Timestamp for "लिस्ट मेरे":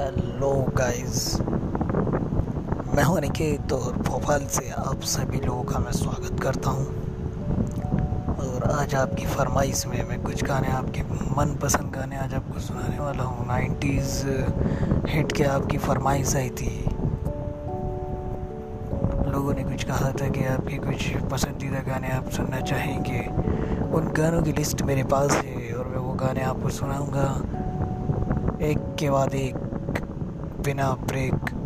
24.52-25.04